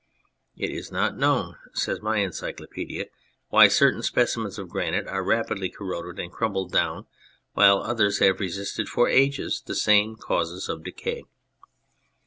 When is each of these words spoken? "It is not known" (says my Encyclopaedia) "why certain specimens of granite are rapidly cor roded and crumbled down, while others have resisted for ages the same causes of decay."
"It 0.57 0.71
is 0.71 0.91
not 0.91 1.15
known" 1.15 1.57
(says 1.73 2.01
my 2.01 2.17
Encyclopaedia) 2.17 3.05
"why 3.49 3.67
certain 3.67 4.01
specimens 4.01 4.57
of 4.57 4.67
granite 4.67 5.05
are 5.05 5.23
rapidly 5.23 5.69
cor 5.69 5.85
roded 5.85 6.19
and 6.19 6.31
crumbled 6.31 6.71
down, 6.71 7.05
while 7.53 7.83
others 7.83 8.17
have 8.17 8.39
resisted 8.39 8.89
for 8.89 9.07
ages 9.07 9.61
the 9.63 9.75
same 9.75 10.15
causes 10.15 10.69
of 10.69 10.83
decay." 10.83 11.25